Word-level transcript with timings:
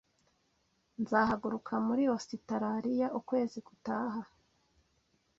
Nzahaguruka 1.01 1.73
muri 1.87 2.03
Ositaraliya 2.15 3.07
ukwezi 3.19 3.57
gutaha 3.67 4.21